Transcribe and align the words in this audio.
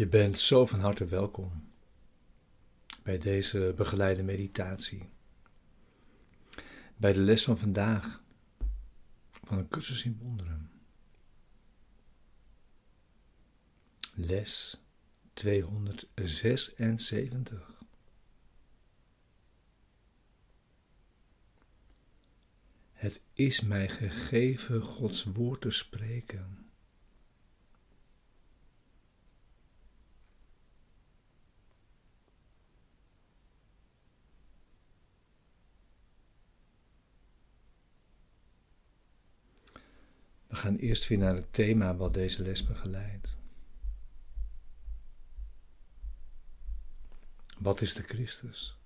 Je 0.00 0.06
bent 0.06 0.38
zo 0.38 0.66
van 0.66 0.80
harte 0.80 1.04
welkom 1.04 1.70
bij 3.02 3.18
deze 3.18 3.74
begeleide 3.76 4.22
meditatie. 4.22 5.08
Bij 7.00 7.12
de 7.12 7.20
les 7.20 7.44
van 7.44 7.58
vandaag 7.58 8.22
van 9.30 9.58
een 9.58 9.68
cursus 9.68 10.04
in 10.04 10.18
wonderen. 10.18 10.70
Les 14.14 14.80
276. 15.32 17.84
Het 22.92 23.20
is 23.34 23.60
mij 23.60 23.88
gegeven 23.88 24.82
Gods 24.82 25.24
woord 25.24 25.60
te 25.60 25.70
spreken 25.70 26.59
We 40.50 40.56
gaan 40.56 40.76
eerst 40.76 41.08
weer 41.08 41.18
naar 41.18 41.34
het 41.34 41.52
thema 41.52 41.96
wat 41.96 42.14
deze 42.14 42.42
les 42.42 42.64
begeleidt. 42.64 43.36
Wat 47.58 47.80
is 47.80 47.94
de 47.94 48.02
Christus? 48.02 48.78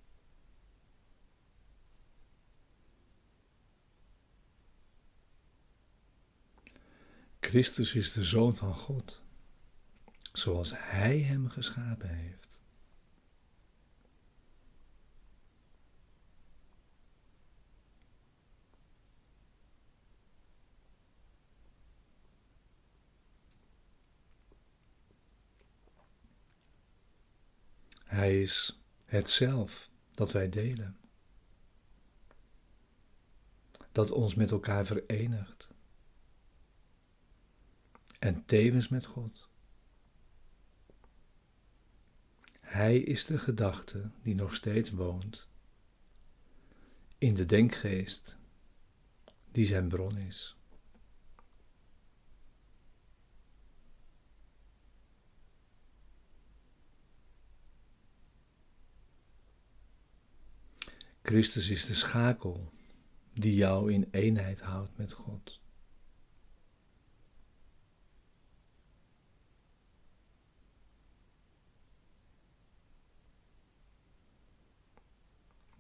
Christus 7.41 7.95
is 7.95 8.13
de 8.13 8.23
Zoon 8.23 8.57
van 8.57 8.75
God, 8.75 9.23
zoals 10.33 10.73
Hij 10.75 11.19
hem 11.19 11.49
geschapen 11.49 12.09
heeft. 12.09 12.54
Hij 28.15 28.41
is 28.41 28.81
het 29.05 29.31
zelf 29.31 29.91
dat 30.15 30.33
wij 30.33 30.49
delen. 30.49 30.99
Dat 33.93 34.11
ons 34.11 34.35
met 34.35 34.51
elkaar 34.51 34.87
verenigt. 34.87 35.69
En 38.19 38.45
tevens 38.45 38.89
met 38.89 39.07
God. 39.07 39.49
Hij 42.61 42.99
is 42.99 43.25
de 43.25 43.39
gedachte 43.39 44.11
die 44.23 44.35
nog 44.35 44.55
steeds 44.55 44.91
woont 44.91 45.49
in 47.19 47.35
de 47.35 47.47
denkgeest 47.47 48.37
die 49.51 49.67
zijn 49.67 49.89
bron 49.89 50.17
is. 50.17 50.57
Christus 61.25 61.69
is 61.69 61.87
de 61.87 61.95
schakel 61.95 62.73
die 63.33 63.55
jou 63.55 63.93
in 63.93 64.09
eenheid 64.11 64.61
houdt 64.61 64.97
met 64.97 65.13
God. 65.13 65.61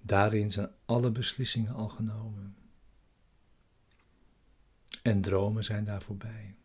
Daarin 0.00 0.50
zijn 0.50 0.70
alle 0.84 1.10
beslissingen 1.10 1.74
al 1.74 1.88
genomen. 1.88 2.56
En 5.02 5.20
dromen 5.20 5.64
zijn 5.64 5.84
daar 5.84 6.02
voorbij. 6.02 6.56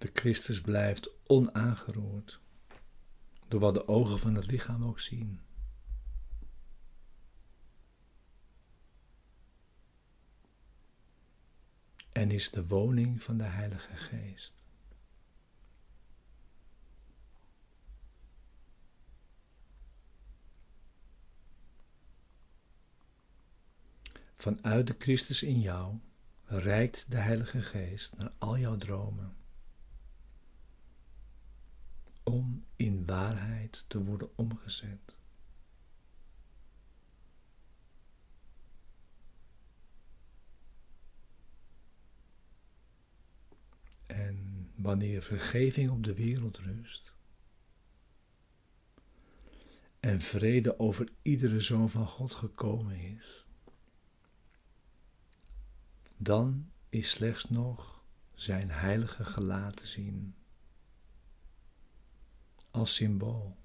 De 0.00 0.09
Christus 0.20 0.60
blijft 0.60 1.10
onaangeroerd 1.26 2.40
door 3.48 3.60
wat 3.60 3.74
de 3.74 3.88
ogen 3.88 4.18
van 4.18 4.34
het 4.34 4.46
lichaam 4.46 4.84
ook 4.84 5.00
zien. 5.00 5.40
En 12.12 12.30
is 12.30 12.50
de 12.50 12.66
woning 12.66 13.22
van 13.22 13.38
de 13.38 13.44
Heilige 13.44 13.96
Geest. 13.96 14.54
Vanuit 24.34 24.86
de 24.86 24.94
Christus 24.98 25.42
in 25.42 25.60
jou 25.60 25.98
reikt 26.44 27.10
de 27.10 27.18
Heilige 27.18 27.62
Geest 27.62 28.16
naar 28.16 28.32
al 28.38 28.58
jouw 28.58 28.76
dromen 28.76 29.38
om 32.22 32.64
in 32.76 33.04
waarheid 33.04 33.84
te 33.88 34.02
worden 34.02 34.38
omgezet. 34.38 35.16
En 44.06 44.70
wanneer 44.76 45.22
vergeving 45.22 45.90
op 45.90 46.04
de 46.04 46.14
wereld 46.14 46.58
rust 46.58 47.12
en 50.00 50.20
vrede 50.20 50.78
over 50.78 51.12
iedere 51.22 51.60
zoon 51.60 51.90
van 51.90 52.06
God 52.06 52.34
gekomen 52.34 53.00
is, 53.00 53.46
dan 56.16 56.70
is 56.88 57.10
slechts 57.10 57.50
nog 57.50 58.04
zijn 58.34 58.70
heilige 58.70 59.24
gelaat 59.24 59.76
te 59.76 59.86
zien 59.86 60.34
als 62.70 62.94
symbool. 62.94 63.58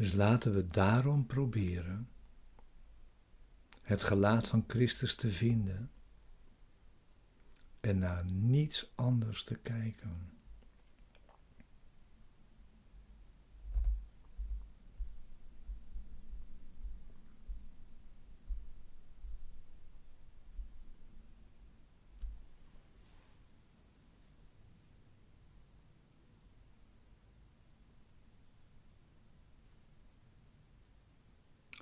Dus 0.00 0.12
laten 0.12 0.54
we 0.54 0.66
daarom 0.66 1.26
proberen 1.26 2.08
het 3.82 4.02
gelaat 4.02 4.48
van 4.48 4.64
Christus 4.66 5.14
te 5.14 5.28
vinden 5.28 5.90
en 7.80 7.98
naar 7.98 8.24
niets 8.24 8.92
anders 8.94 9.44
te 9.44 9.54
kijken. 9.54 10.39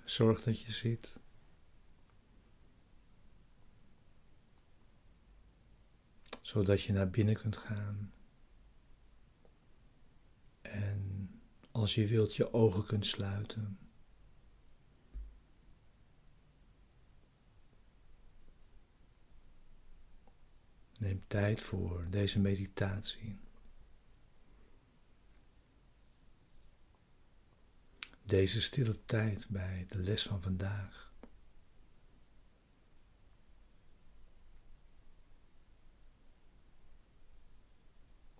Zorg 0.09 0.43
dat 0.43 0.61
je 0.61 0.73
zit. 0.73 1.21
Zodat 6.41 6.83
je 6.83 6.93
naar 6.93 7.11
binnen 7.11 7.37
kunt 7.37 7.57
gaan. 7.57 8.13
En 10.63 11.31
als 11.71 11.95
je 11.95 12.07
wilt 12.07 12.37
je 12.37 12.53
ogen 12.53 12.85
kunt 12.85 13.07
sluiten. 13.07 13.79
Neem 20.99 21.25
tijd 21.27 21.61
voor 21.61 22.07
deze 22.11 22.41
meditatie. 22.41 23.48
Deze 28.29 28.61
stille 28.63 29.05
tijd 29.05 29.49
bij 29.49 29.87
de 29.89 29.99
les 29.99 30.23
van 30.23 30.43
vandaag. 30.43 31.13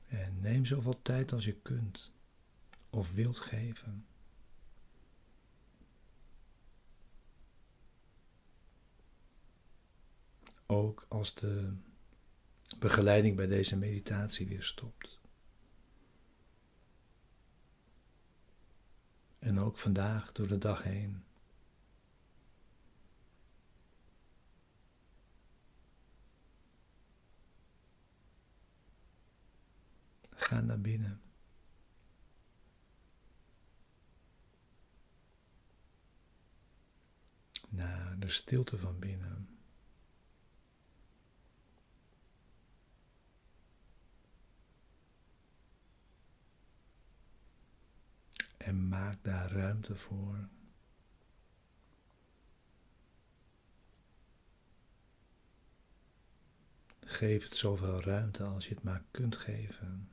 En 0.07 0.41
neem 0.41 0.65
zoveel 0.65 1.03
tijd 1.03 1.33
als 1.33 1.45
je 1.45 1.55
kunt 1.55 2.13
of 2.91 3.15
wilt 3.15 3.39
geven. 3.39 4.07
Ook 10.67 11.07
als 11.09 11.35
de 11.35 11.77
begeleiding 12.79 13.37
bij 13.37 13.47
deze 13.47 13.77
meditatie 13.77 14.47
weer 14.47 14.63
stopt. 14.63 15.18
En 19.49 19.61
ook 19.61 19.79
vandaag 19.79 20.33
door 20.33 20.47
de 20.47 20.59
dag 20.59 20.83
heen. 20.83 21.25
Ga 30.31 30.61
naar 30.61 30.81
binnen. 30.81 31.21
Naar 37.69 38.19
de 38.19 38.29
stilte 38.29 38.79
van 38.79 38.99
binnen. 38.99 39.48
En 48.69 48.89
maak 48.89 49.15
daar 49.23 49.53
ruimte 49.53 49.95
voor. 49.95 50.49
Geef 57.01 57.45
het 57.45 57.57
zoveel 57.57 58.01
ruimte 58.01 58.45
als 58.45 58.69
je 58.69 58.75
het 58.75 58.83
maar 58.83 59.05
kunt 59.11 59.37
geven. 59.37 60.09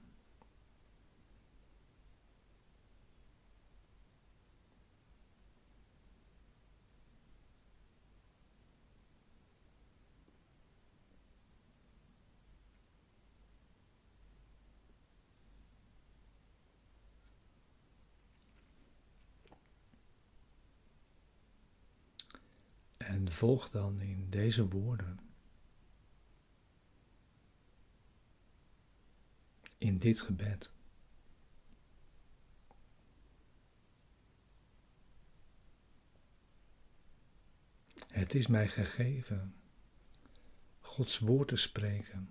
En 23.05 23.31
volg 23.31 23.69
dan 23.69 24.01
in 24.01 24.29
deze 24.29 24.67
woorden. 24.67 25.19
In 29.77 29.97
dit 29.97 30.21
gebed. 30.21 30.71
Het 38.07 38.33
is 38.33 38.47
mij 38.47 38.67
gegeven 38.67 39.55
Gods 40.79 41.19
woord 41.19 41.47
te 41.47 41.55
spreken. 41.55 42.29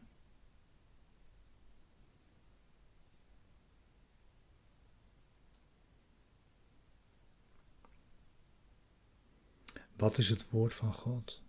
Wat 9.97 10.19
is 10.19 10.29
het 10.29 10.51
woord 10.51 10.75
van 10.75 10.93
God? 10.93 11.43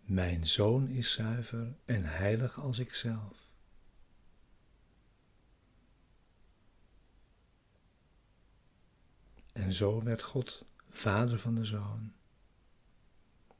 Mijn 0.00 0.46
zoon 0.46 0.88
is 0.88 1.12
zuiver 1.12 1.76
en 1.84 2.04
heilig 2.04 2.60
als 2.60 2.78
ikzelf. 2.78 3.50
En 9.52 9.72
zo 9.72 10.02
werd 10.02 10.22
God 10.22 10.64
vader 10.88 11.38
van 11.38 11.54
de 11.54 11.64
zoon, 11.64 12.12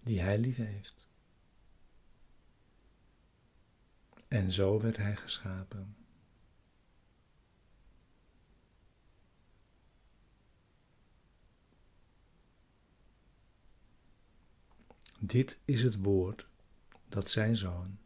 die 0.00 0.20
hij 0.20 0.38
lief 0.38 0.56
heeft. 0.56 1.08
En 4.28 4.50
zo 4.50 4.80
werd 4.80 4.96
hij 4.96 5.16
geschapen. 5.16 6.05
Dit 15.26 15.60
is 15.64 15.82
het 15.82 16.02
woord 16.02 16.48
dat 17.08 17.30
zijn 17.30 17.56
zoon 17.56 17.98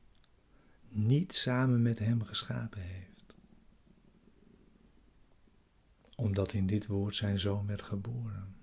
niet 0.89 1.35
samen 1.35 1.83
met 1.83 1.99
hem 1.99 2.25
geschapen 2.25 2.81
heeft, 2.81 3.35
omdat 6.17 6.53
in 6.53 6.67
dit 6.67 6.87
woord 6.87 7.15
zijn 7.15 7.39
zoon 7.39 7.67
werd 7.67 7.83
geboren. 7.83 8.55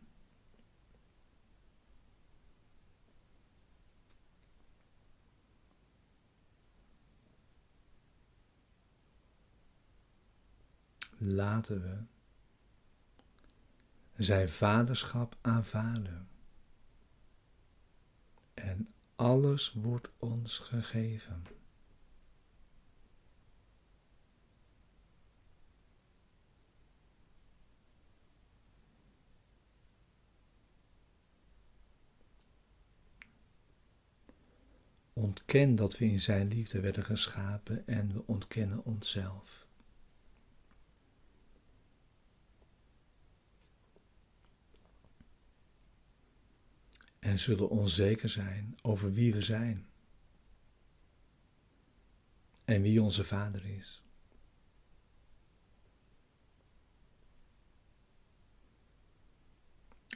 Laten 11.18 11.82
we 11.82 12.04
zijn 14.24 14.50
vaderschap 14.50 15.38
aanvaarden 15.42 16.28
en 18.58 18.94
alles 19.16 19.74
wordt 19.74 20.10
ons 20.18 20.58
gegeven. 20.58 21.44
Ontken 35.14 35.76
dat 35.76 35.98
we 35.98 36.06
in 36.06 36.20
Zijn 36.20 36.48
liefde 36.48 36.80
werden 36.80 37.04
geschapen 37.04 37.88
en 37.88 38.14
we 38.14 38.24
ontkennen 38.26 38.86
onszelf. 38.86 39.67
En 47.20 47.40
zullen 47.40 47.70
onzeker 47.70 48.30
zijn 48.30 48.78
over 48.82 49.14
wie 49.14 49.34
we 49.34 49.42
zijn 49.42 49.88
en 52.66 52.82
wie 52.82 53.02
onze 53.02 53.24
Vader 53.24 53.66
is. 53.66 54.02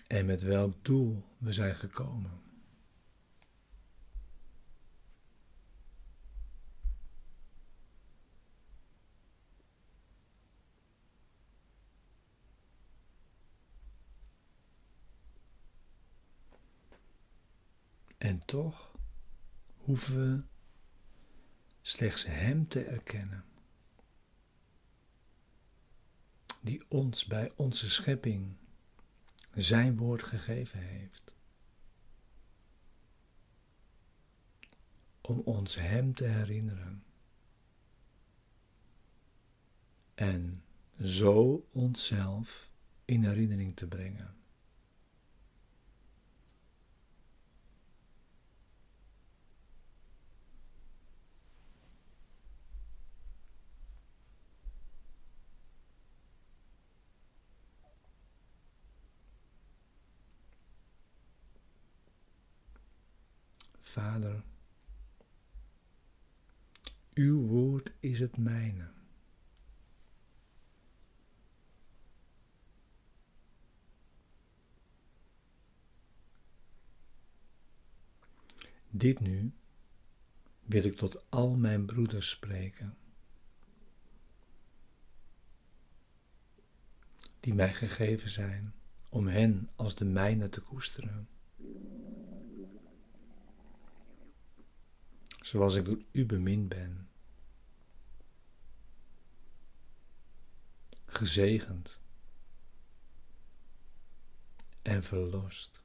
En 0.08 0.26
met 0.26 0.42
welk 0.42 0.86
doel 0.86 1.24
we 1.38 1.52
zijn 1.52 1.76
gekomen. 1.76 2.41
En 18.32 18.46
toch 18.46 18.92
hoeven 19.78 20.16
we 20.16 20.44
slechts 21.82 22.26
Hem 22.26 22.68
te 22.68 22.84
erkennen, 22.84 23.46
die 26.62 26.84
ons 26.88 27.26
bij 27.26 27.52
onze 27.56 27.90
schepping 27.90 28.56
Zijn 29.54 29.98
woord 29.98 30.24
gegeven 30.24 30.80
heeft, 30.80 31.34
om 35.22 35.40
ons 35.40 35.76
Hem 35.76 36.14
te 36.14 36.26
herinneren 36.26 37.04
en 40.14 40.64
zo 41.04 41.68
onszelf 41.72 42.70
in 43.06 43.24
herinnering 43.24 43.76
te 43.76 43.88
brengen. 43.88 44.41
Vader, 63.92 64.44
uw 67.14 67.40
woord 67.40 67.92
is 68.00 68.20
het 68.20 68.38
mijne. 68.38 68.92
Dit 78.90 79.20
nu 79.20 79.52
wil 80.64 80.84
ik 80.84 80.96
tot 80.96 81.30
al 81.30 81.56
mijn 81.56 81.86
broeders 81.86 82.30
spreken, 82.30 82.98
die 87.40 87.54
mij 87.54 87.74
gegeven 87.74 88.30
zijn, 88.30 88.74
om 89.10 89.28
hen 89.28 89.70
als 89.76 89.96
de 89.96 90.06
mijne 90.06 90.50
te 90.50 90.62
koesteren. 90.62 91.28
Zoals 95.52 95.76
ik 95.76 95.86
door 95.86 96.02
u 96.12 96.26
bemind 96.26 96.70
ben. 96.70 97.10
Gezegend 101.06 102.00
en 104.82 105.04
verlost. 105.04 105.82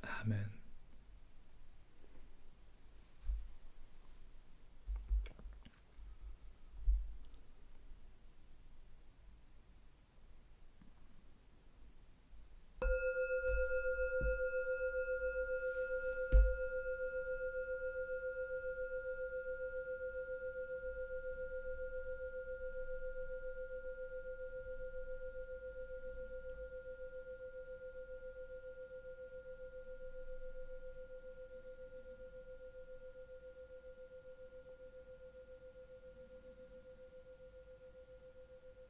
Amen. 0.00 0.53